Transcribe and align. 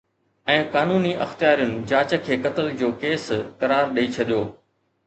۽ 0.53 0.63
قانوني 0.75 1.11
اختيارين 1.25 1.75
جاچ 1.93 2.17
کي 2.25 2.41
قتل 2.47 2.73
جو 2.81 2.91
ڪيس 3.05 3.31
قرار 3.63 3.97
ڏئي 3.99 4.15
ڇڏيو 4.19 4.43